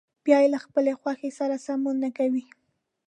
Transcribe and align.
یا 0.31 0.37
يې 0.43 0.49
له 0.53 0.59
خپلې 0.65 0.91
خوښې 0.99 1.29
سره 1.39 1.55
سمون 1.65 1.95
نه 2.03 2.09
کوي. 2.17 2.43